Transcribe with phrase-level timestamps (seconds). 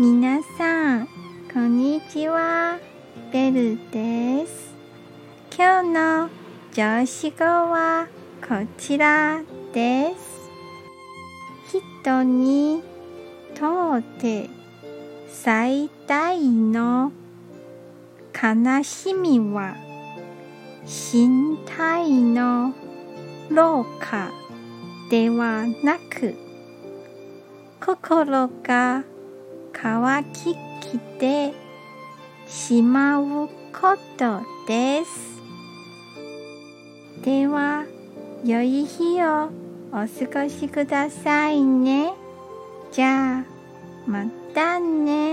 [0.00, 1.08] 皆さん、
[1.52, 2.78] こんにちは。
[3.32, 4.72] ベルです。
[5.52, 6.30] 今日の
[6.72, 8.06] 上司語は
[8.40, 9.42] こちら
[9.72, 11.80] です。
[12.04, 12.84] 人に
[13.56, 14.48] とって
[15.26, 17.10] 最大の
[18.32, 19.74] 悲しみは
[20.84, 22.72] 身体の
[23.50, 24.30] 老化
[25.10, 26.36] ではなく
[27.84, 29.02] 心が
[29.72, 31.52] 乾ききて
[32.46, 35.38] しまうことです。
[37.22, 37.84] では、
[38.44, 39.50] 良い日を
[39.90, 42.12] お過ごしくださいね。
[42.92, 43.44] じゃあ、
[44.06, 45.27] またね